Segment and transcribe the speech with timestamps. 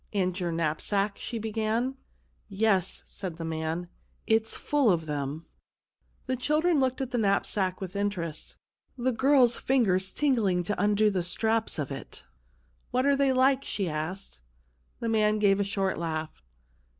[0.21, 1.95] "And your knapsack?" she began.
[2.49, 3.87] "Yes," said the man,"
[4.35, 5.45] it's full of them."
[6.25, 8.57] The children looked at the knapsack with interest,
[8.97, 12.23] the girl's fingers tingling to undo the straps of it."
[12.89, 14.41] What are they like?" she asked.
[15.01, 16.41] The man gave a short laugh.